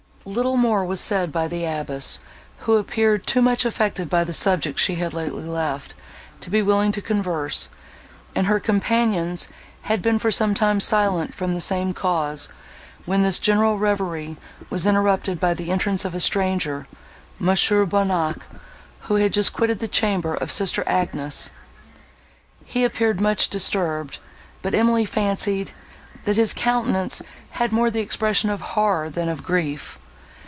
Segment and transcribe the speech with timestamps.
[0.23, 2.19] Little more was said by the abbess,
[2.59, 5.95] who appeared too much affected by the subject she had lately left,
[6.41, 7.69] to be willing to converse,
[8.35, 9.47] and her companions
[9.81, 12.49] had been for some time silent from the same cause,
[13.07, 14.37] when this general reverie
[14.69, 16.87] was interrupted by the entrance of a stranger,
[17.39, 18.41] Monsieur Bonnac,
[19.01, 21.49] who had just quitted the chamber of sister Agnes.
[22.63, 24.19] He appeared much disturbed,
[24.61, 25.71] but Emily fancied,
[26.25, 29.97] that his countenance had more the expression of horror, than of grief.